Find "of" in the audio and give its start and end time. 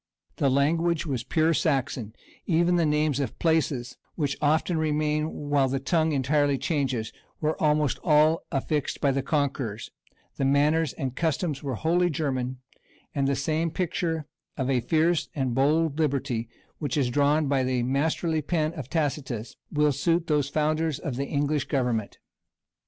3.19-3.37, 14.57-14.71, 18.79-18.89, 20.97-21.15